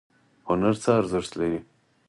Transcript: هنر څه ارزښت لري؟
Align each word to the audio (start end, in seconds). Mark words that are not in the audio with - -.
هنر 0.47 0.75
څه 0.83 0.89
ارزښت 0.99 1.31
لري؟ 1.39 1.59